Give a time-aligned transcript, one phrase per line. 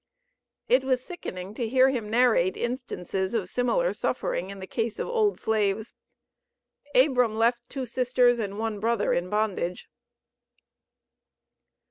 [0.67, 5.07] It was sickening to hear him narrate instances of similar suffering in the case of
[5.07, 5.93] old slaves.
[6.95, 9.91] Abram left two sisters and one brother in bondage.